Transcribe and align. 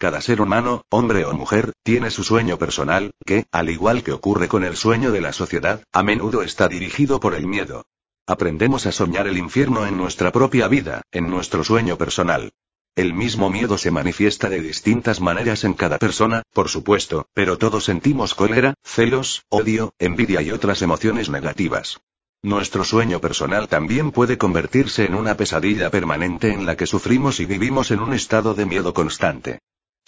Cada 0.00 0.22
ser 0.22 0.40
humano, 0.40 0.86
hombre 0.88 1.26
o 1.26 1.34
mujer, 1.34 1.74
tiene 1.82 2.10
su 2.10 2.24
sueño 2.24 2.56
personal, 2.56 3.12
que, 3.26 3.44
al 3.52 3.68
igual 3.68 4.02
que 4.02 4.12
ocurre 4.12 4.48
con 4.48 4.64
el 4.64 4.74
sueño 4.74 5.12
de 5.12 5.20
la 5.20 5.34
sociedad, 5.34 5.84
a 5.92 6.02
menudo 6.02 6.40
está 6.40 6.68
dirigido 6.68 7.20
por 7.20 7.34
el 7.34 7.46
miedo. 7.46 7.84
Aprendemos 8.26 8.86
a 8.86 8.92
soñar 8.92 9.26
el 9.26 9.36
infierno 9.36 9.86
en 9.86 9.98
nuestra 9.98 10.32
propia 10.32 10.68
vida, 10.68 11.02
en 11.12 11.28
nuestro 11.28 11.64
sueño 11.64 11.98
personal. 11.98 12.50
El 12.96 13.12
mismo 13.12 13.50
miedo 13.50 13.76
se 13.76 13.90
manifiesta 13.90 14.48
de 14.48 14.62
distintas 14.62 15.20
maneras 15.20 15.64
en 15.64 15.74
cada 15.74 15.98
persona, 15.98 16.44
por 16.54 16.70
supuesto, 16.70 17.28
pero 17.34 17.58
todos 17.58 17.84
sentimos 17.84 18.34
cólera, 18.34 18.72
celos, 18.82 19.44
odio, 19.50 19.92
envidia 19.98 20.40
y 20.40 20.50
otras 20.50 20.80
emociones 20.80 21.28
negativas. 21.28 22.00
Nuestro 22.42 22.84
sueño 22.84 23.20
personal 23.20 23.68
también 23.68 24.12
puede 24.12 24.38
convertirse 24.38 25.04
en 25.04 25.14
una 25.14 25.36
pesadilla 25.36 25.90
permanente 25.90 26.54
en 26.54 26.64
la 26.64 26.74
que 26.74 26.86
sufrimos 26.86 27.38
y 27.38 27.44
vivimos 27.44 27.90
en 27.90 28.00
un 28.00 28.14
estado 28.14 28.54
de 28.54 28.64
miedo 28.64 28.94
constante. 28.94 29.58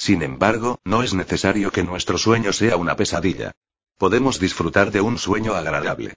Sin 0.06 0.24
embargo, 0.24 0.80
no 0.82 1.04
es 1.04 1.14
necesario 1.14 1.70
que 1.70 1.84
nuestro 1.84 2.18
sueño 2.18 2.52
sea 2.52 2.76
una 2.76 2.96
pesadilla. 2.96 3.52
Podemos 3.98 4.40
disfrutar 4.40 4.90
de 4.90 5.00
un 5.00 5.16
sueño 5.16 5.54
agradable. 5.54 6.14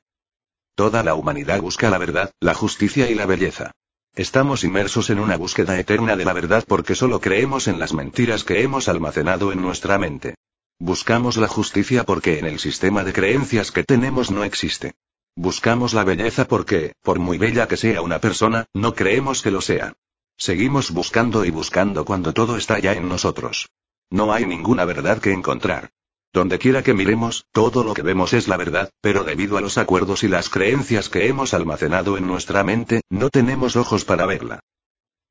Toda 0.74 1.04
la 1.04 1.14
humanidad 1.14 1.62
busca 1.62 1.92
la 1.92 2.00
verdad, 2.00 2.32
la 2.40 2.56
justicia 2.56 3.12
y 3.12 3.14
la 3.14 3.28
belleza. 3.28 3.74
Estamos 4.16 4.64
inmersos 4.64 5.12
en 5.12 5.20
una 5.20 5.38
búsqueda 5.38 5.80
eterna 5.80 6.16
de 6.16 6.26
la 6.26 6.34
verdad 6.34 6.66
porque 6.68 6.96
solo 6.96 7.22
creemos 7.22 7.68
en 7.68 7.78
las 7.78 7.94
mentiras 7.94 8.44
que 8.44 8.64
hemos 8.64 8.90
almacenado 8.90 9.52
en 9.52 9.62
nuestra 9.62 10.00
mente. 10.00 10.34
Buscamos 10.80 11.38
la 11.38 11.48
justicia 11.48 12.06
porque 12.06 12.40
en 12.40 12.46
el 12.46 12.58
sistema 12.58 13.04
de 13.04 13.14
creencias 13.14 13.72
que 13.72 13.84
tenemos 13.84 14.32
no 14.32 14.44
existe. 14.44 14.96
Buscamos 15.36 15.94
la 15.94 16.04
belleza 16.04 16.48
porque, 16.48 16.94
por 17.04 17.20
muy 17.20 17.38
bella 17.38 17.68
que 17.68 17.78
sea 17.78 18.02
una 18.02 18.18
persona, 18.18 18.66
no 18.74 18.96
creemos 18.96 19.44
que 19.44 19.52
lo 19.52 19.62
sea. 19.62 19.94
Seguimos 20.38 20.92
buscando 20.92 21.46
y 21.46 21.50
buscando 21.50 22.04
cuando 22.04 22.34
todo 22.34 22.58
está 22.58 22.78
ya 22.80 22.94
en 22.94 23.08
nosotros. 23.08 23.70
No 24.10 24.34
hay 24.34 24.46
ninguna 24.46 24.86
verdad 24.86 25.20
que 25.20 25.32
encontrar. 25.32 25.92
Donde 26.34 26.60
quiera 26.60 26.84
que 26.84 26.94
miremos, 26.94 27.46
todo 27.54 27.84
lo 27.86 27.94
que 27.94 28.02
vemos 28.02 28.34
es 28.34 28.50
la 28.50 28.58
verdad, 28.58 28.90
pero 29.00 29.24
debido 29.24 29.58
a 29.58 29.62
los 29.62 29.78
acuerdos 29.78 30.24
y 30.24 30.28
las 30.28 30.50
creencias 30.50 31.08
que 31.08 31.28
hemos 31.28 31.54
almacenado 31.54 32.18
en 32.18 32.28
nuestra 32.28 32.64
mente, 32.64 33.02
no 33.10 33.30
tenemos 33.30 33.78
ojos 33.78 34.04
para 34.04 34.26
verla. 34.26 34.60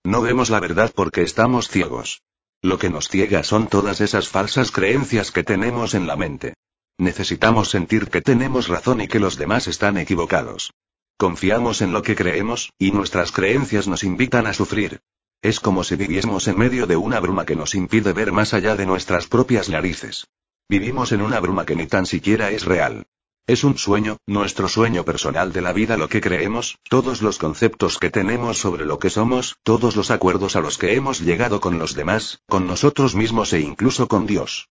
No 0.03 0.23
vemos 0.23 0.49
la 0.49 0.61
verdad 0.61 0.93
porque 0.95 1.23
estamos 1.23 1.69
ciegos. 1.69 2.23
Lo 2.63 2.79
que 2.79 2.89
nos 2.89 3.09
ciega 3.09 3.45
son 3.45 3.69
todas 3.69 4.01
esas 4.01 4.29
falsas 4.29 4.71
creencias 4.71 5.31
que 5.31 5.45
tenemos 5.45 5.93
en 5.93 6.07
la 6.07 6.17
mente. 6.17 6.55
Necesitamos 6.97 7.69
sentir 7.69 8.09
que 8.09 8.23
tenemos 8.23 8.69
razón 8.69 9.03
y 9.03 9.09
que 9.09 9.21
los 9.21 9.37
demás 9.37 9.69
están 9.69 9.99
equivocados. 9.99 10.73
Confiamos 11.17 11.81
en 11.81 11.93
lo 11.93 12.03
que 12.03 12.17
creemos, 12.17 12.73
y 12.79 12.91
nuestras 12.91 13.31
creencias 13.31 13.87
nos 13.87 14.03
invitan 14.03 14.47
a 14.47 14.53
sufrir. 14.53 15.01
Es 15.43 15.61
como 15.61 15.85
si 15.85 15.95
viviésemos 15.95 16.49
en 16.49 16.59
medio 16.59 16.87
de 16.87 16.97
una 16.97 17.21
bruma 17.21 17.45
que 17.45 17.55
nos 17.55 17.75
impide 17.75 18.13
ver 18.13 18.33
más 18.33 18.53
allá 18.53 18.75
de 18.77 18.87
nuestras 18.87 19.29
propias 19.29 19.69
narices. 19.69 20.27
Vivimos 20.69 21.13
en 21.13 21.23
una 21.23 21.39
bruma 21.39 21.67
que 21.67 21.77
ni 21.77 21.87
tan 21.87 22.07
siquiera 22.07 22.51
es 22.51 22.65
real. 22.65 23.07
Es 23.47 23.63
un 23.63 23.77
sueño, 23.77 24.17
nuestro 24.27 24.69
sueño 24.69 25.05
personal 25.05 25.53
de 25.53 25.61
la 25.61 25.75
vida 25.75 25.99
lo 25.99 26.09
que 26.09 26.23
creemos, 26.23 26.79
todos 26.89 27.21
los 27.21 27.39
conceptos 27.39 27.99
que 27.99 28.11
tenemos 28.11 28.59
sobre 28.59 28.87
lo 28.87 28.99
que 28.99 29.11
somos, 29.11 29.59
todos 29.63 29.97
los 29.97 30.11
acuerdos 30.11 30.57
a 30.57 30.61
los 30.61 30.79
que 30.79 30.95
hemos 30.95 31.21
llegado 31.21 31.61
con 31.61 31.79
los 31.79 31.95
demás, 31.95 32.41
con 32.49 32.67
nosotros 32.67 33.15
mismos 33.15 33.53
e 33.53 33.61
incluso 33.61 34.09
con 34.09 34.27
Dios. 34.27 34.71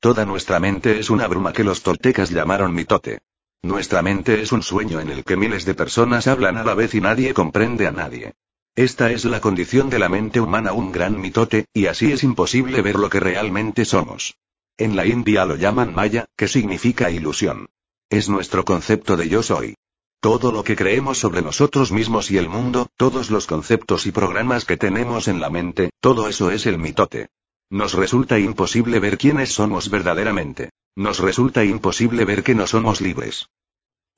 Toda 0.00 0.26
nuestra 0.26 0.58
mente 0.58 0.98
es 0.98 1.10
una 1.10 1.28
bruma 1.28 1.52
que 1.52 1.62
los 1.62 1.82
toltecas 1.82 2.30
llamaron 2.30 2.74
mitote. 2.74 3.20
Nuestra 3.64 4.02
mente 4.02 4.42
es 4.42 4.50
un 4.50 4.64
sueño 4.64 4.98
en 4.98 5.08
el 5.08 5.22
que 5.22 5.36
miles 5.36 5.64
de 5.64 5.74
personas 5.74 6.26
hablan 6.26 6.56
a 6.56 6.64
la 6.64 6.74
vez 6.74 6.96
y 6.96 7.00
nadie 7.00 7.32
comprende 7.32 7.86
a 7.86 7.92
nadie. 7.92 8.32
Esta 8.74 9.12
es 9.12 9.24
la 9.24 9.40
condición 9.40 9.88
de 9.88 10.00
la 10.00 10.08
mente 10.08 10.40
humana, 10.40 10.72
un 10.72 10.90
gran 10.90 11.20
mitote, 11.20 11.66
y 11.72 11.86
así 11.86 12.10
es 12.10 12.24
imposible 12.24 12.82
ver 12.82 12.96
lo 12.96 13.08
que 13.08 13.20
realmente 13.20 13.84
somos. 13.84 14.34
En 14.76 14.96
la 14.96 15.06
India 15.06 15.44
lo 15.44 15.54
llaman 15.54 15.94
Maya, 15.94 16.26
que 16.36 16.48
significa 16.48 17.10
ilusión. 17.10 17.68
Es 18.10 18.28
nuestro 18.28 18.64
concepto 18.64 19.16
de 19.16 19.28
yo 19.28 19.44
soy. 19.44 19.76
Todo 20.18 20.50
lo 20.50 20.64
que 20.64 20.74
creemos 20.74 21.18
sobre 21.18 21.40
nosotros 21.40 21.92
mismos 21.92 22.32
y 22.32 22.38
el 22.38 22.48
mundo, 22.48 22.88
todos 22.96 23.30
los 23.30 23.46
conceptos 23.46 24.06
y 24.06 24.12
programas 24.12 24.64
que 24.64 24.76
tenemos 24.76 25.28
en 25.28 25.40
la 25.40 25.50
mente, 25.50 25.90
todo 26.00 26.28
eso 26.28 26.50
es 26.50 26.66
el 26.66 26.78
mitote. 26.78 27.28
Nos 27.70 27.94
resulta 27.94 28.40
imposible 28.40 28.98
ver 28.98 29.18
quiénes 29.18 29.52
somos 29.52 29.88
verdaderamente. 29.88 30.70
Nos 30.94 31.20
resulta 31.20 31.64
imposible 31.64 32.26
ver 32.26 32.42
que 32.42 32.54
no 32.54 32.66
somos 32.66 33.00
libres. 33.00 33.48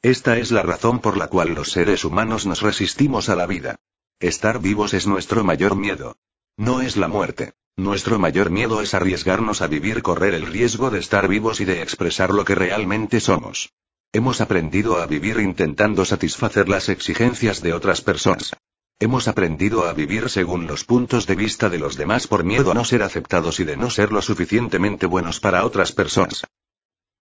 Esta 0.02 0.38
es 0.38 0.50
la 0.50 0.62
razón 0.62 0.98
por 0.98 1.16
la 1.16 1.28
cual 1.28 1.54
los 1.54 1.70
seres 1.70 2.04
humanos 2.04 2.46
nos 2.46 2.62
resistimos 2.62 3.28
a 3.28 3.36
la 3.36 3.46
vida. 3.46 3.76
Estar 4.18 4.60
vivos 4.60 4.92
es 4.92 5.06
nuestro 5.06 5.44
mayor 5.44 5.76
miedo. 5.76 6.16
No 6.56 6.80
es 6.80 6.96
la 6.96 7.06
muerte. 7.06 7.52
Nuestro 7.76 8.18
mayor 8.18 8.50
miedo 8.50 8.80
es 8.80 8.92
arriesgarnos 8.92 9.62
a 9.62 9.68
vivir, 9.68 10.02
correr 10.02 10.34
el 10.34 10.46
riesgo 10.46 10.90
de 10.90 10.98
estar 10.98 11.28
vivos 11.28 11.60
y 11.60 11.64
de 11.64 11.80
expresar 11.80 12.30
lo 12.34 12.44
que 12.44 12.56
realmente 12.56 13.20
somos. 13.20 13.72
Hemos 14.12 14.41
aprendido 14.41 15.00
a 15.00 15.06
vivir 15.06 15.38
intentando 15.38 16.04
satisfacer 16.04 16.68
las 16.68 16.88
exigencias 16.88 17.62
de 17.62 17.72
otras 17.72 18.00
personas. 18.00 18.52
Hemos 18.98 19.28
aprendido 19.28 19.86
a 19.86 19.92
vivir 19.92 20.28
según 20.28 20.66
los 20.66 20.84
puntos 20.84 21.26
de 21.26 21.36
vista 21.36 21.68
de 21.68 21.78
los 21.78 21.96
demás 21.96 22.26
por 22.26 22.42
miedo 22.42 22.72
a 22.72 22.74
no 22.74 22.84
ser 22.84 23.04
aceptados 23.04 23.60
y 23.60 23.64
de 23.64 23.76
no 23.76 23.91
ser 23.91 24.10
lo 24.12 24.22
suficientemente 24.22 25.06
buenos 25.06 25.38
para 25.38 25.64
otras 25.64 25.92
personas. 25.92 26.44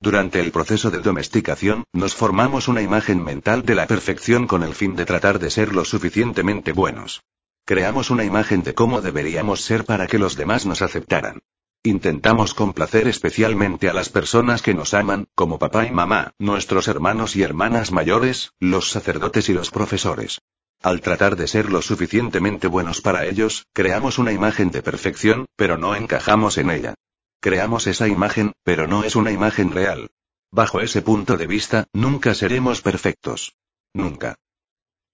Durante 0.04 0.42
el 0.42 0.52
proceso 0.52 0.92
de 0.92 1.00
domesticación, 1.00 1.86
nos 1.94 2.14
formamos 2.14 2.68
una 2.68 2.82
imagen 2.82 3.24
mental 3.24 3.64
de 3.64 3.74
la 3.74 3.88
perfección 3.88 4.48
con 4.48 4.62
el 4.62 4.76
fin 4.76 4.98
de 4.98 5.06
tratar 5.06 5.40
de 5.40 5.50
ser 5.50 5.74
lo 5.74 5.86
suficientemente 5.86 6.74
buenos. 6.74 7.24
Creamos 7.66 8.10
una 8.10 8.26
imagen 8.26 8.64
de 8.64 8.74
cómo 8.74 9.00
deberíamos 9.00 9.62
ser 9.62 9.86
para 9.86 10.08
que 10.08 10.20
los 10.20 10.36
demás 10.36 10.66
nos 10.66 10.82
aceptaran. 10.82 11.40
Intentamos 11.84 12.54
complacer 12.54 13.08
especialmente 13.08 13.88
a 13.88 13.94
las 13.94 14.10
personas 14.10 14.62
que 14.62 14.74
nos 14.74 14.94
aman, 14.94 15.30
como 15.36 15.58
papá 15.58 15.88
y 15.88 15.92
mamá, 15.92 16.34
nuestros 16.38 16.90
hermanos 16.90 17.38
y 17.38 17.44
hermanas 17.44 17.94
mayores, 17.94 18.52
los 18.60 18.90
sacerdotes 18.90 19.48
y 19.48 19.54
los 19.54 19.72
profesores. 19.72 20.42
Al 20.82 21.00
tratar 21.00 21.38
de 21.38 21.48
ser 21.48 21.72
lo 21.72 21.82
suficientemente 21.82 22.68
buenos 22.68 23.00
para 23.00 23.26
ellos, 23.26 23.68
creamos 23.72 24.20
una 24.20 24.34
imagen 24.34 24.70
de 24.70 24.84
perfección, 24.84 25.46
pero 25.56 25.78
no 25.78 25.96
encajamos 25.96 26.58
en 26.58 26.72
ella. 26.72 26.96
Creamos 27.44 27.88
esa 27.88 28.08
imagen, 28.08 28.54
pero 28.64 28.88
no 28.88 29.04
es 29.04 29.18
una 29.18 29.30
imagen 29.30 29.72
real. 29.72 30.12
Bajo 30.50 30.80
ese 30.80 31.02
punto 31.02 31.36
de 31.36 31.46
vista, 31.46 31.88
nunca 31.92 32.34
seremos 32.36 32.82
perfectos. 32.82 33.58
Nunca. 33.94 34.36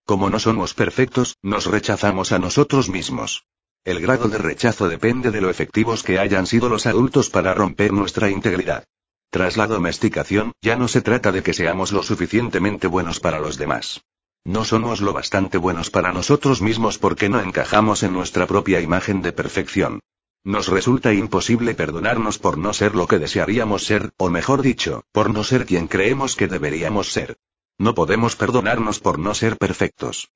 Como 0.06 0.30
no 0.30 0.38
somos 0.38 0.76
perfectos, 0.76 1.38
nos 1.42 1.66
rechazamos 1.66 2.32
a 2.32 2.38
nosotros 2.38 2.88
mismos. 2.88 3.48
El 3.84 4.00
grado 4.00 4.28
de 4.28 4.38
rechazo 4.38 4.88
depende 4.88 5.32
de 5.32 5.42
lo 5.42 5.50
efectivos 5.50 6.04
que 6.04 6.20
hayan 6.20 6.46
sido 6.46 6.70
los 6.70 6.86
adultos 6.86 7.32
para 7.32 7.56
romper 7.56 7.94
nuestra 7.94 8.30
integridad. 8.30 8.84
Tras 9.32 9.58
la 9.58 9.66
domesticación, 9.66 10.52
ya 10.62 10.76
no 10.76 10.88
se 10.88 11.02
trata 11.02 11.32
de 11.32 11.42
que 11.42 11.56
seamos 11.56 11.92
lo 11.92 12.04
suficientemente 12.04 12.86
buenos 12.86 13.20
para 13.20 13.40
los 13.40 13.58
demás. 13.58 14.02
No 14.46 14.66
somos 14.66 15.02
lo 15.02 15.14
bastante 15.14 15.58
buenos 15.58 15.90
para 15.90 16.14
nosotros 16.14 16.62
mismos 16.62 17.00
porque 17.00 17.28
no 17.28 17.40
encajamos 17.40 18.04
en 18.04 18.14
nuestra 18.14 18.46
propia 18.46 18.82
imagen 18.82 19.24
de 19.24 19.32
perfección. 19.32 20.02
Nos 20.44 20.68
resulta 20.68 21.14
imposible 21.14 21.74
perdonarnos 21.76 22.40
por 22.40 22.58
no 22.58 22.74
ser 22.74 22.96
lo 22.96 23.08
que 23.08 23.20
desearíamos 23.20 23.86
ser, 23.86 24.12
o 24.18 24.30
mejor 24.30 24.62
dicho, 24.62 25.04
por 25.12 25.32
no 25.34 25.44
ser 25.44 25.66
quien 25.66 25.88
creemos 25.88 26.36
que 26.36 26.48
deberíamos 26.48 27.12
ser. 27.12 27.38
No 27.78 27.94
podemos 27.94 28.36
perdonarnos 28.36 29.00
por 29.00 29.20
no 29.20 29.34
ser 29.34 29.58
perfectos. 29.58 30.32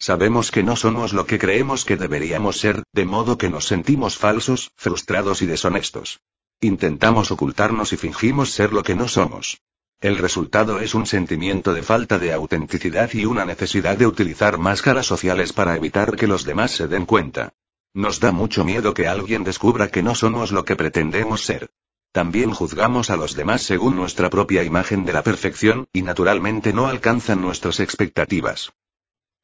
Sabemos 0.00 0.50
que 0.50 0.62
no 0.62 0.76
somos 0.76 1.12
lo 1.12 1.26
que 1.26 1.38
creemos 1.38 1.84
que 1.84 1.96
deberíamos 1.96 2.58
ser, 2.58 2.84
de 2.92 3.04
modo 3.04 3.36
que 3.36 3.48
nos 3.48 3.66
sentimos 3.66 4.16
falsos, 4.16 4.70
frustrados 4.76 5.42
y 5.42 5.46
deshonestos. 5.46 6.20
Intentamos 6.60 7.30
ocultarnos 7.30 7.92
y 7.92 7.96
fingimos 7.96 8.50
ser 8.50 8.72
lo 8.72 8.82
que 8.82 8.94
no 8.94 9.08
somos. 9.08 9.60
El 10.00 10.18
resultado 10.18 10.78
es 10.78 10.94
un 10.94 11.06
sentimiento 11.06 11.74
de 11.74 11.82
falta 11.82 12.20
de 12.20 12.32
autenticidad 12.32 13.10
y 13.12 13.24
una 13.24 13.44
necesidad 13.44 13.96
de 13.96 14.06
utilizar 14.06 14.58
máscaras 14.58 15.06
sociales 15.06 15.52
para 15.52 15.76
evitar 15.76 16.14
que 16.14 16.28
los 16.28 16.44
demás 16.44 16.70
se 16.70 16.86
den 16.86 17.04
cuenta. 17.04 17.52
Nos 17.94 18.20
da 18.20 18.32
mucho 18.32 18.64
miedo 18.64 18.94
que 18.94 19.08
alguien 19.08 19.44
descubra 19.44 19.88
que 19.88 20.02
no 20.02 20.14
somos 20.14 20.52
lo 20.52 20.64
que 20.64 20.76
pretendemos 20.76 21.44
ser. 21.44 21.70
También 22.12 22.52
juzgamos 22.52 23.10
a 23.10 23.16
los 23.16 23.34
demás 23.34 23.62
según 23.62 23.96
nuestra 23.96 24.30
propia 24.30 24.62
imagen 24.62 25.04
de 25.04 25.12
la 25.12 25.22
perfección, 25.22 25.88
y 25.92 26.02
naturalmente 26.02 26.72
no 26.72 26.86
alcanzan 26.86 27.40
nuestras 27.40 27.80
expectativas. 27.80 28.72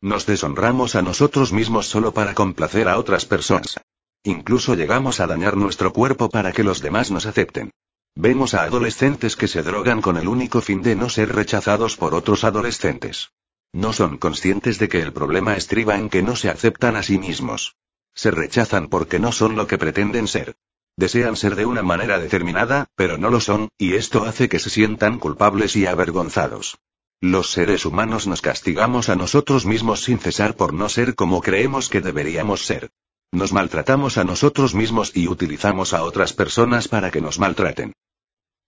Nos 0.00 0.26
deshonramos 0.26 0.94
a 0.94 1.02
nosotros 1.02 1.52
mismos 1.52 1.86
solo 1.86 2.12
para 2.12 2.34
complacer 2.34 2.88
a 2.88 2.98
otras 2.98 3.24
personas. 3.26 3.76
Incluso 4.22 4.74
llegamos 4.74 5.20
a 5.20 5.26
dañar 5.26 5.56
nuestro 5.56 5.92
cuerpo 5.92 6.28
para 6.30 6.52
que 6.52 6.64
los 6.64 6.80
demás 6.80 7.10
nos 7.10 7.26
acepten. 7.26 7.70
Vemos 8.14 8.54
a 8.54 8.62
adolescentes 8.62 9.36
que 9.36 9.48
se 9.48 9.62
drogan 9.62 10.00
con 10.00 10.16
el 10.16 10.28
único 10.28 10.60
fin 10.60 10.82
de 10.82 10.94
no 10.94 11.08
ser 11.08 11.34
rechazados 11.34 11.96
por 11.96 12.14
otros 12.14 12.44
adolescentes. 12.44 13.30
No 13.72 13.92
son 13.92 14.18
conscientes 14.18 14.78
de 14.78 14.88
que 14.88 15.00
el 15.00 15.12
problema 15.12 15.56
estriba 15.56 15.98
en 15.98 16.08
que 16.08 16.22
no 16.22 16.36
se 16.36 16.48
aceptan 16.48 16.96
a 16.96 17.02
sí 17.02 17.18
mismos. 17.18 17.76
Se 18.14 18.30
rechazan 18.30 18.88
porque 18.88 19.18
no 19.18 19.32
son 19.32 19.56
lo 19.56 19.66
que 19.66 19.78
pretenden 19.78 20.28
ser. 20.28 20.56
Desean 20.96 21.36
ser 21.36 21.56
de 21.56 21.66
una 21.66 21.82
manera 21.82 22.18
determinada, 22.18 22.86
pero 22.94 23.18
no 23.18 23.28
lo 23.28 23.40
son, 23.40 23.68
y 23.78 23.94
esto 23.94 24.24
hace 24.24 24.48
que 24.48 24.60
se 24.60 24.70
sientan 24.70 25.18
culpables 25.18 25.74
y 25.74 25.86
avergonzados. 25.86 26.78
Los 27.20 27.50
seres 27.50 27.84
humanos 27.84 28.26
nos 28.26 28.42
castigamos 28.42 29.08
a 29.08 29.16
nosotros 29.16 29.66
mismos 29.66 30.04
sin 30.04 30.18
cesar 30.18 30.56
por 30.56 30.72
no 30.72 30.88
ser 30.88 31.14
como 31.14 31.40
creemos 31.40 31.88
que 31.88 32.00
deberíamos 32.00 32.64
ser. 32.64 32.90
Nos 33.32 33.52
maltratamos 33.52 34.18
a 34.18 34.24
nosotros 34.24 34.74
mismos 34.74 35.10
y 35.14 35.26
utilizamos 35.26 35.92
a 35.94 36.04
otras 36.04 36.32
personas 36.32 36.86
para 36.86 37.10
que 37.10 37.20
nos 37.20 37.40
maltraten. 37.40 37.94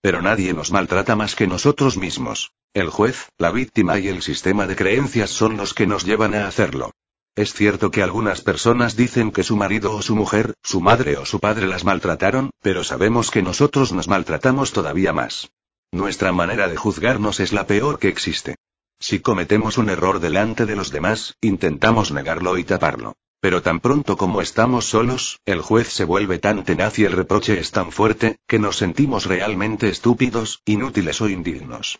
Pero 0.00 0.22
nadie 0.22 0.52
nos 0.54 0.72
maltrata 0.72 1.14
más 1.14 1.36
que 1.36 1.46
nosotros 1.46 1.96
mismos. 1.96 2.52
El 2.74 2.90
juez, 2.90 3.28
la 3.38 3.50
víctima 3.50 3.98
y 3.98 4.08
el 4.08 4.22
sistema 4.22 4.66
de 4.66 4.74
creencias 4.74 5.30
son 5.30 5.56
los 5.56 5.72
que 5.72 5.86
nos 5.86 6.04
llevan 6.04 6.34
a 6.34 6.48
hacerlo. 6.48 6.92
Es 7.36 7.52
cierto 7.52 7.90
que 7.90 8.02
algunas 8.02 8.40
personas 8.40 8.96
dicen 8.96 9.30
que 9.30 9.42
su 9.42 9.56
marido 9.56 9.94
o 9.94 10.00
su 10.00 10.16
mujer, 10.16 10.54
su 10.62 10.80
madre 10.80 11.18
o 11.18 11.26
su 11.26 11.38
padre 11.38 11.66
las 11.66 11.84
maltrataron, 11.84 12.50
pero 12.62 12.82
sabemos 12.82 13.30
que 13.30 13.42
nosotros 13.42 13.92
nos 13.92 14.08
maltratamos 14.08 14.72
todavía 14.72 15.12
más. 15.12 15.50
Nuestra 15.92 16.32
manera 16.32 16.66
de 16.66 16.78
juzgarnos 16.78 17.38
es 17.40 17.52
la 17.52 17.66
peor 17.66 17.98
que 17.98 18.08
existe. 18.08 18.56
Si 18.98 19.20
cometemos 19.20 19.76
un 19.76 19.90
error 19.90 20.20
delante 20.20 20.64
de 20.64 20.76
los 20.76 20.90
demás, 20.90 21.36
intentamos 21.42 22.10
negarlo 22.10 22.56
y 22.56 22.64
taparlo. 22.64 23.16
Pero 23.40 23.60
tan 23.60 23.80
pronto 23.80 24.16
como 24.16 24.40
estamos 24.40 24.86
solos, 24.86 25.38
el 25.44 25.60
juez 25.60 25.88
se 25.88 26.04
vuelve 26.04 26.38
tan 26.38 26.64
tenaz 26.64 26.98
y 26.98 27.04
el 27.04 27.12
reproche 27.12 27.60
es 27.60 27.70
tan 27.70 27.92
fuerte, 27.92 28.38
que 28.48 28.58
nos 28.58 28.78
sentimos 28.78 29.26
realmente 29.26 29.90
estúpidos, 29.90 30.62
inútiles 30.64 31.20
o 31.20 31.28
indignos. 31.28 31.98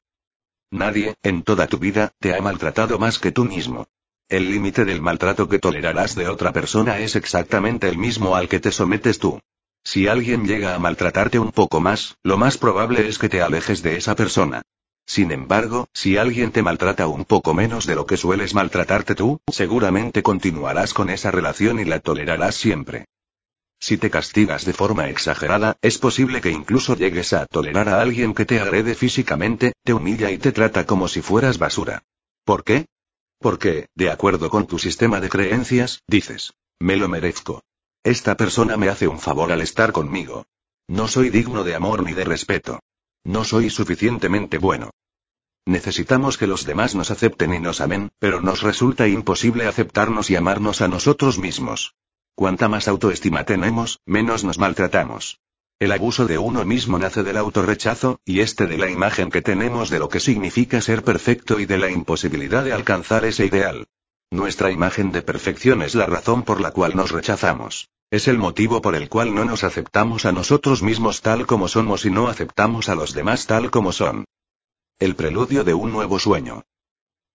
Nadie, 0.70 1.14
en 1.22 1.42
toda 1.42 1.66
tu 1.66 1.76
vida, 1.78 2.12
te 2.20 2.34
ha 2.34 2.40
maltratado 2.40 2.98
más 2.98 3.18
que 3.18 3.32
tú 3.32 3.44
mismo. 3.44 3.86
El 4.28 4.50
límite 4.50 4.84
del 4.84 5.00
maltrato 5.00 5.48
que 5.48 5.60
tolerarás 5.60 6.16
de 6.16 6.26
otra 6.26 6.52
persona 6.52 6.98
es 6.98 7.14
exactamente 7.14 7.88
el 7.88 7.96
mismo 7.96 8.34
al 8.34 8.48
que 8.48 8.58
te 8.58 8.72
sometes 8.72 9.20
tú. 9.20 9.38
Si 9.84 10.08
alguien 10.08 10.48
llega 10.48 10.74
a 10.74 10.80
maltratarte 10.80 11.38
un 11.38 11.52
poco 11.52 11.78
más, 11.78 12.16
lo 12.24 12.36
más 12.36 12.58
probable 12.58 13.06
es 13.06 13.20
que 13.20 13.28
te 13.28 13.40
alejes 13.40 13.84
de 13.84 13.96
esa 13.96 14.16
persona. 14.16 14.62
Sin 15.06 15.30
embargo, 15.30 15.88
si 15.92 16.16
alguien 16.16 16.50
te 16.50 16.64
maltrata 16.64 17.06
un 17.06 17.24
poco 17.24 17.54
menos 17.54 17.86
de 17.86 17.94
lo 17.94 18.04
que 18.04 18.16
sueles 18.16 18.52
maltratarte 18.52 19.14
tú, 19.14 19.40
seguramente 19.48 20.24
continuarás 20.24 20.92
con 20.92 21.08
esa 21.08 21.30
relación 21.30 21.78
y 21.78 21.84
la 21.84 22.00
tolerarás 22.00 22.56
siempre. 22.56 23.04
Si 23.78 23.96
te 23.96 24.10
castigas 24.10 24.64
de 24.64 24.72
forma 24.72 25.08
exagerada, 25.08 25.76
es 25.82 25.98
posible 25.98 26.40
que 26.40 26.50
incluso 26.50 26.96
llegues 26.96 27.32
a 27.32 27.46
tolerar 27.46 27.88
a 27.88 28.00
alguien 28.00 28.34
que 28.34 28.44
te 28.44 28.58
agrede 28.58 28.96
físicamente, 28.96 29.74
te 29.84 29.92
humilla 29.92 30.32
y 30.32 30.38
te 30.38 30.50
trata 30.50 30.84
como 30.84 31.06
si 31.06 31.22
fueras 31.22 31.58
basura. 31.58 32.02
¿Por 32.44 32.64
qué? 32.64 32.86
Porque, 33.46 33.86
de 33.94 34.10
acuerdo 34.10 34.50
con 34.50 34.66
tu 34.66 34.76
sistema 34.76 35.20
de 35.20 35.28
creencias, 35.28 36.02
dices, 36.08 36.54
me 36.80 36.96
lo 36.96 37.06
merezco. 37.08 37.62
Esta 38.02 38.36
persona 38.36 38.76
me 38.76 38.88
hace 38.88 39.06
un 39.06 39.20
favor 39.20 39.52
al 39.52 39.60
estar 39.60 39.92
conmigo. 39.92 40.46
No 40.88 41.06
soy 41.06 41.30
digno 41.30 41.62
de 41.62 41.76
amor 41.76 42.02
ni 42.02 42.12
de 42.12 42.24
respeto. 42.24 42.80
No 43.22 43.44
soy 43.44 43.70
suficientemente 43.70 44.58
bueno. 44.58 44.90
Necesitamos 45.64 46.38
que 46.38 46.48
los 46.48 46.64
demás 46.64 46.96
nos 46.96 47.12
acepten 47.12 47.54
y 47.54 47.60
nos 47.60 47.80
amen, 47.80 48.10
pero 48.18 48.40
nos 48.40 48.62
resulta 48.62 49.06
imposible 49.06 49.68
aceptarnos 49.68 50.28
y 50.28 50.34
amarnos 50.34 50.80
a 50.80 50.88
nosotros 50.88 51.38
mismos. 51.38 51.94
Cuanta 52.34 52.68
más 52.68 52.88
autoestima 52.88 53.44
tenemos, 53.44 54.00
menos 54.06 54.42
nos 54.42 54.58
maltratamos. 54.58 55.38
El 55.78 55.92
abuso 55.92 56.26
de 56.26 56.38
uno 56.38 56.64
mismo 56.64 56.98
nace 56.98 57.22
del 57.22 57.36
autorrechazo, 57.36 58.18
y 58.24 58.40
este 58.40 58.66
de 58.66 58.78
la 58.78 58.88
imagen 58.88 59.28
que 59.30 59.42
tenemos 59.42 59.90
de 59.90 59.98
lo 59.98 60.08
que 60.08 60.20
significa 60.20 60.80
ser 60.80 61.04
perfecto 61.04 61.60
y 61.60 61.66
de 61.66 61.76
la 61.76 61.90
imposibilidad 61.90 62.64
de 62.64 62.72
alcanzar 62.72 63.26
ese 63.26 63.44
ideal. 63.44 63.86
Nuestra 64.30 64.70
imagen 64.70 65.12
de 65.12 65.20
perfección 65.20 65.82
es 65.82 65.94
la 65.94 66.06
razón 66.06 66.44
por 66.44 66.62
la 66.62 66.70
cual 66.70 66.96
nos 66.96 67.10
rechazamos. 67.10 67.90
Es 68.10 68.26
el 68.26 68.38
motivo 68.38 68.80
por 68.80 68.96
el 68.96 69.10
cual 69.10 69.34
no 69.34 69.44
nos 69.44 69.64
aceptamos 69.64 70.24
a 70.24 70.32
nosotros 70.32 70.82
mismos 70.82 71.20
tal 71.20 71.46
como 71.46 71.68
somos 71.68 72.06
y 72.06 72.10
no 72.10 72.28
aceptamos 72.28 72.88
a 72.88 72.94
los 72.94 73.12
demás 73.12 73.46
tal 73.46 73.70
como 73.70 73.92
son. 73.92 74.24
El 74.98 75.14
preludio 75.14 75.62
de 75.62 75.74
un 75.74 75.92
nuevo 75.92 76.18
sueño. 76.18 76.62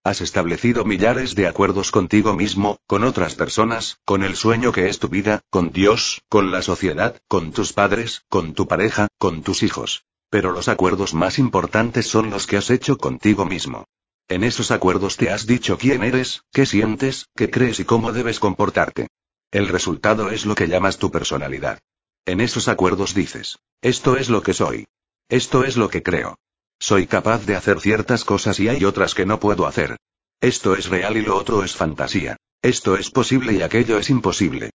Has 0.03 0.19
establecido 0.21 0.83
millares 0.83 1.35
de 1.35 1.45
acuerdos 1.45 1.91
contigo 1.91 2.33
mismo, 2.33 2.79
con 2.87 3.03
otras 3.03 3.35
personas, 3.35 3.99
con 4.03 4.23
el 4.23 4.35
sueño 4.35 4.71
que 4.71 4.89
es 4.89 4.97
tu 4.97 5.09
vida, 5.09 5.41
con 5.51 5.71
Dios, 5.71 6.23
con 6.27 6.49
la 6.49 6.63
sociedad, 6.63 7.21
con 7.27 7.51
tus 7.51 7.71
padres, 7.71 8.23
con 8.27 8.55
tu 8.55 8.67
pareja, 8.67 9.09
con 9.19 9.43
tus 9.43 9.61
hijos. 9.61 10.05
Pero 10.31 10.53
los 10.53 10.69
acuerdos 10.69 11.13
más 11.13 11.37
importantes 11.37 12.07
son 12.07 12.31
los 12.31 12.47
que 12.47 12.57
has 12.57 12.71
hecho 12.71 12.97
contigo 12.97 13.45
mismo. 13.45 13.85
En 14.27 14.43
esos 14.43 14.71
acuerdos 14.71 15.17
te 15.17 15.29
has 15.29 15.45
dicho 15.45 15.77
quién 15.77 16.01
eres, 16.01 16.45
qué 16.51 16.65
sientes, 16.65 17.27
qué 17.35 17.51
crees 17.51 17.79
y 17.79 17.85
cómo 17.85 18.11
debes 18.11 18.39
comportarte. 18.39 19.07
El 19.51 19.67
resultado 19.67 20.31
es 20.31 20.47
lo 20.47 20.55
que 20.55 20.67
llamas 20.67 20.97
tu 20.97 21.11
personalidad. 21.11 21.77
En 22.25 22.41
esos 22.41 22.67
acuerdos 22.69 23.13
dices, 23.13 23.59
esto 23.83 24.17
es 24.17 24.31
lo 24.31 24.41
que 24.41 24.55
soy. 24.55 24.87
Esto 25.29 25.63
es 25.63 25.77
lo 25.77 25.89
que 25.89 26.01
creo. 26.01 26.39
Soy 26.81 27.05
capaz 27.05 27.45
de 27.45 27.55
hacer 27.55 27.79
ciertas 27.79 28.25
cosas 28.25 28.59
y 28.59 28.67
hay 28.67 28.85
otras 28.85 29.13
que 29.13 29.27
no 29.27 29.39
puedo 29.39 29.67
hacer. 29.67 29.97
Esto 30.41 30.75
es 30.75 30.89
real 30.89 31.15
y 31.15 31.21
lo 31.21 31.37
otro 31.37 31.63
es 31.63 31.75
fantasía. 31.75 32.37
Esto 32.63 32.95
es 32.95 33.11
posible 33.11 33.53
y 33.53 33.61
aquello 33.61 33.99
es 33.99 34.09
imposible. 34.09 34.71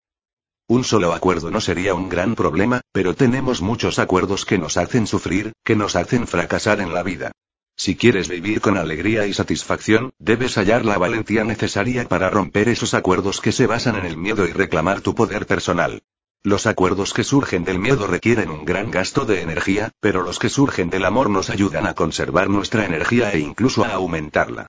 Un 0.68 0.84
solo 0.84 1.14
acuerdo 1.14 1.50
no 1.50 1.62
sería 1.62 1.94
un 1.94 2.10
gran 2.10 2.34
problema, 2.34 2.82
pero 2.92 3.14
tenemos 3.14 3.62
muchos 3.62 3.98
acuerdos 3.98 4.44
que 4.44 4.58
nos 4.58 4.76
hacen 4.76 5.06
sufrir, 5.06 5.54
que 5.64 5.76
nos 5.76 5.96
hacen 5.96 6.26
fracasar 6.26 6.82
en 6.82 6.92
la 6.92 7.02
vida. 7.02 7.32
Si 7.74 7.96
quieres 7.96 8.28
vivir 8.28 8.60
con 8.60 8.76
alegría 8.76 9.26
y 9.26 9.32
satisfacción, 9.32 10.12
debes 10.18 10.56
hallar 10.58 10.84
la 10.84 10.98
valentía 10.98 11.44
necesaria 11.44 12.06
para 12.06 12.28
romper 12.28 12.68
esos 12.68 12.92
acuerdos 12.92 13.40
que 13.40 13.50
se 13.50 13.66
basan 13.66 13.96
en 13.96 14.04
el 14.04 14.18
miedo 14.18 14.46
y 14.46 14.52
reclamar 14.52 15.00
tu 15.00 15.14
poder 15.14 15.46
personal. 15.46 16.02
Los 16.46 16.66
acuerdos 16.66 17.14
que 17.14 17.24
surgen 17.24 17.64
del 17.64 17.78
miedo 17.78 18.06
requieren 18.06 18.50
un 18.50 18.66
gran 18.66 18.90
gasto 18.90 19.24
de 19.24 19.40
energía, 19.40 19.92
pero 19.98 20.22
los 20.22 20.38
que 20.38 20.50
surgen 20.50 20.90
del 20.90 21.06
amor 21.06 21.30
nos 21.30 21.48
ayudan 21.48 21.86
a 21.86 21.94
conservar 21.94 22.50
nuestra 22.50 22.84
energía 22.84 23.32
e 23.32 23.38
incluso 23.38 23.82
a 23.82 23.94
aumentarla. 23.94 24.66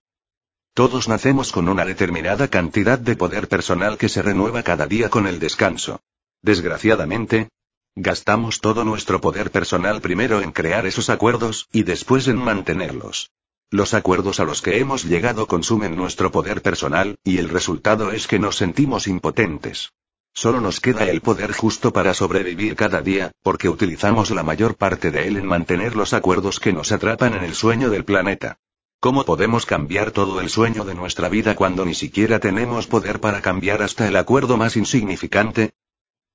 Todos 0.74 1.10
nacemos 1.10 1.52
con 1.52 1.68
una 1.68 1.84
determinada 1.84 2.48
cantidad 2.48 2.98
de 2.98 3.18
poder 3.18 3.50
personal 3.50 3.98
que 3.98 4.08
se 4.08 4.22
renueva 4.22 4.64
cada 4.64 4.88
día 4.88 5.10
con 5.10 5.28
el 5.28 5.38
descanso. 5.38 6.00
Desgraciadamente, 6.42 7.50
gastamos 7.94 8.62
todo 8.62 8.86
nuestro 8.86 9.20
poder 9.20 9.52
personal 9.52 10.00
primero 10.00 10.40
en 10.40 10.54
crear 10.54 10.86
esos 10.86 11.10
acuerdos, 11.10 11.68
y 11.74 11.84
después 11.84 12.30
en 12.30 12.38
mantenerlos. 12.38 13.32
Los 13.70 13.94
acuerdos 13.94 14.40
a 14.40 14.46
los 14.46 14.62
que 14.62 14.80
hemos 14.80 15.04
llegado 15.04 15.46
consumen 15.46 15.98
nuestro 15.98 16.32
poder 16.32 16.62
personal, 16.62 17.18
y 17.26 17.38
el 17.40 17.50
resultado 17.50 18.14
es 18.14 18.28
que 18.28 18.40
nos 18.40 18.56
sentimos 18.56 19.08
impotentes. 19.08 19.92
Solo 20.38 20.60
nos 20.60 20.82
queda 20.82 21.06
el 21.06 21.22
poder 21.22 21.54
justo 21.54 21.94
para 21.94 22.14
sobrevivir 22.14 22.76
cada 22.76 23.02
día, 23.02 23.32
porque 23.42 23.70
utilizamos 23.70 24.32
la 24.32 24.44
mayor 24.44 24.76
parte 24.76 25.10
de 25.10 25.30
él 25.30 25.38
en 25.38 25.46
mantener 25.46 25.96
los 25.96 26.14
acuerdos 26.14 26.60
que 26.60 26.74
nos 26.74 26.92
atrapan 26.92 27.36
en 27.36 27.46
el 27.46 27.56
sueño 27.56 27.90
del 27.90 28.04
planeta. 28.04 28.60
¿Cómo 29.00 29.24
podemos 29.24 29.66
cambiar 29.66 30.12
todo 30.12 30.42
el 30.42 30.50
sueño 30.50 30.84
de 30.84 30.94
nuestra 30.94 31.30
vida 31.30 31.56
cuando 31.56 31.86
ni 31.86 31.96
siquiera 31.96 32.40
tenemos 32.40 32.86
poder 32.86 33.22
para 33.22 33.42
cambiar 33.42 33.82
hasta 33.82 34.10
el 34.10 34.18
acuerdo 34.18 34.58
más 34.58 34.76
insignificante? 34.76 35.72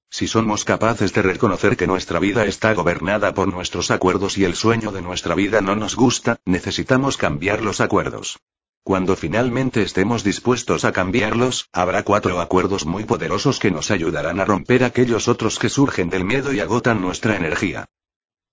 Si 0.09 0.27
somos 0.27 0.65
capaces 0.65 1.13
de 1.13 1.21
reconocer 1.21 1.77
que 1.77 1.87
nuestra 1.87 2.19
vida 2.19 2.47
está 2.47 2.73
gobernada 2.73 3.35
por 3.35 3.49
nuestros 3.49 3.91
acuerdos 3.91 4.39
y 4.39 4.45
el 4.45 4.55
sueño 4.55 4.93
de 4.93 5.03
nuestra 5.03 5.35
vida 5.35 5.61
no 5.61 5.77
nos 5.77 5.95
gusta, 5.95 6.39
necesitamos 6.47 7.19
cambiar 7.19 7.61
los 7.61 7.83
acuerdos. 7.83 8.41
Cuando 8.83 9.15
finalmente 9.15 9.83
estemos 9.83 10.25
dispuestos 10.25 10.85
a 10.85 10.93
cambiarlos, 10.93 11.69
habrá 11.73 12.03
cuatro 12.03 12.41
acuerdos 12.41 12.87
muy 12.87 13.05
poderosos 13.05 13.59
que 13.59 13.71
nos 13.71 13.91
ayudarán 13.91 14.41
a 14.41 14.45
romper 14.45 14.85
aquellos 14.85 15.29
otros 15.29 15.59
que 15.59 15.69
surgen 15.69 16.09
del 16.09 16.25
miedo 16.25 16.53
y 16.53 16.61
agotan 16.61 17.01
nuestra 17.01 17.37
energía. 17.37 17.87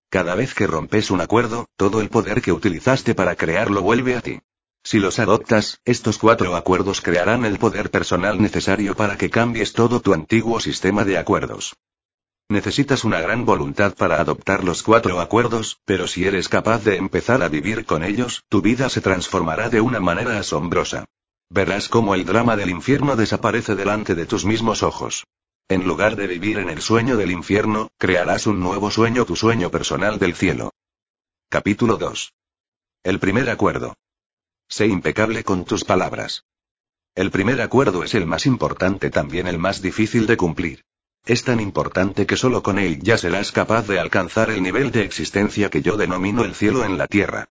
Cada 0.10 0.36
vez 0.36 0.54
que 0.54 0.68
rompes 0.68 1.12
un 1.12 1.22
acuerdo, 1.22 1.68
todo 1.76 2.02
el 2.02 2.10
poder 2.10 2.42
que 2.42 2.52
utilizaste 2.52 3.16
para 3.16 3.36
crearlo 3.36 3.82
vuelve 3.82 4.16
a 4.16 4.22
ti. 4.22 4.42
Si 4.84 5.00
los 5.00 5.20
adoptas, 5.20 5.80
estos 5.86 6.18
cuatro 6.18 6.56
acuerdos 6.56 7.02
crearán 7.02 7.44
el 7.44 7.58
poder 7.58 7.90
personal 7.90 8.42
necesario 8.42 8.96
para 8.96 9.18
que 9.18 9.30
cambies 9.30 9.74
todo 9.74 10.02
tu 10.02 10.14
antiguo 10.14 10.60
sistema 10.60 11.04
de 11.04 11.18
acuerdos. 11.18 11.76
Necesitas 12.50 13.04
una 13.04 13.20
gran 13.20 13.44
voluntad 13.44 13.94
para 13.94 14.22
adoptar 14.22 14.64
los 14.64 14.82
cuatro 14.82 15.20
acuerdos, 15.20 15.82
pero 15.84 16.08
si 16.08 16.26
eres 16.26 16.48
capaz 16.48 16.82
de 16.86 16.96
empezar 16.96 17.44
a 17.44 17.50
vivir 17.50 17.86
con 17.86 18.06
ellos, 18.06 18.46
tu 18.48 18.62
vida 18.62 18.88
se 18.88 19.02
transformará 19.02 19.70
de 19.70 19.82
una 19.82 20.00
manera 20.00 20.40
asombrosa. 20.40 21.04
Verás 21.50 21.90
cómo 21.90 22.16
el 22.16 22.26
drama 22.26 22.56
del 22.56 22.70
infierno 22.70 23.18
desaparece 23.18 23.76
delante 23.76 24.16
de 24.16 24.26
tus 24.26 24.46
mismos 24.46 24.82
ojos. 24.82 25.26
En 25.68 25.86
lugar 25.86 26.16
de 26.16 26.28
vivir 26.28 26.60
en 26.60 26.70
el 26.70 26.82
sueño 26.82 27.18
del 27.18 27.32
infierno, 27.32 27.90
crearás 27.98 28.48
un 28.48 28.62
nuevo 28.62 28.92
sueño, 28.92 29.26
tu 29.26 29.36
sueño 29.36 29.70
personal 29.70 30.18
del 30.18 30.34
cielo. 30.34 30.72
Capítulo 31.50 31.98
2. 31.98 32.34
El 33.04 33.20
primer 33.20 33.50
acuerdo. 33.50 33.94
Sé 34.70 34.88
impecable 34.88 35.44
con 35.44 35.66
tus 35.66 35.84
palabras. 35.84 36.46
El 37.14 37.30
primer 37.30 37.60
acuerdo 37.60 38.06
es 38.06 38.16
el 38.16 38.26
más 38.26 38.46
importante, 38.46 39.10
también 39.10 39.48
el 39.48 39.58
más 39.58 39.82
difícil 39.82 40.28
de 40.28 40.38
cumplir. 40.38 40.86
Es 41.28 41.44
tan 41.44 41.60
importante 41.60 42.26
que 42.26 42.38
solo 42.38 42.64
con 42.64 42.80
él 42.80 43.00
ya 43.02 43.18
serás 43.18 43.52
capaz 43.52 43.88
de 43.88 44.00
alcanzar 44.00 44.50
el 44.50 44.64
nivel 44.64 44.92
de 44.92 45.04
existencia 45.04 45.70
que 45.70 45.82
yo 45.82 45.98
denomino 45.98 46.44
el 46.44 46.56
cielo 46.56 46.86
en 46.86 46.98
la 46.98 47.08
tierra. 47.08 47.50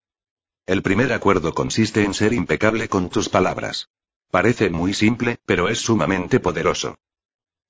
El 0.64 0.81
primer 0.81 1.12
acuerdo 1.12 1.52
consiste 1.52 2.04
en 2.04 2.14
ser 2.14 2.33
impecable 2.33 2.88
con 2.88 3.11
tus 3.11 3.28
palabras. 3.28 3.88
Parece 4.31 4.71
muy 4.71 4.95
simple, 4.95 5.38
pero 5.45 5.69
es 5.69 5.81
sumamente 5.81 6.40
poderoso. 6.40 6.97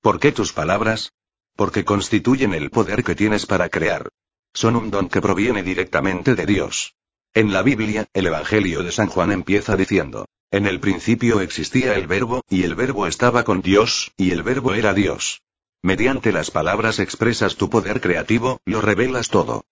¿Por 0.01 0.19
qué 0.19 0.31
tus 0.31 0.53
palabras? 0.53 1.11
Porque 1.55 1.83
constituyen 1.83 2.53
el 2.53 2.69
poder 2.69 3.03
que 3.03 3.15
tienes 3.15 3.45
para 3.45 3.69
crear. 3.69 4.09
Son 4.53 4.75
un 4.75 4.91
don 4.91 5.09
que 5.09 5.21
proviene 5.21 5.63
directamente 5.63 6.35
de 6.35 6.45
Dios. 6.45 6.95
En 7.33 7.51
la 7.51 7.63
Biblia, 7.63 8.07
el 8.13 8.27
Evangelio 8.27 8.83
de 8.83 8.91
San 8.91 9.07
Juan 9.07 9.31
empieza 9.31 9.75
diciendo, 9.75 10.27
en 10.51 10.67
el 10.67 10.79
principio 10.79 11.41
existía 11.41 11.95
el 11.95 12.07
verbo, 12.07 12.43
y 12.49 12.63
el 12.63 12.75
verbo 12.75 13.07
estaba 13.07 13.43
con 13.43 13.61
Dios, 13.61 14.13
y 14.15 14.31
el 14.31 14.43
verbo 14.43 14.73
era 14.73 14.93
Dios. 14.93 15.41
Mediante 15.85 16.31
las 16.31 16.49
palabras 16.49 16.97
expresas 16.97 17.57
tu 17.57 17.69
poder 17.69 18.01
creativo, 18.01 18.59
lo 18.65 18.81
revelas 18.81 19.29
todo. 19.29 19.65